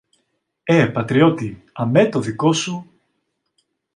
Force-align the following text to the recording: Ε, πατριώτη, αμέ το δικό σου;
Ε, 0.63 0.85
πατριώτη, 0.85 1.63
αμέ 1.73 2.09
το 2.09 2.19
δικό 2.21 2.53
σου; 2.53 2.91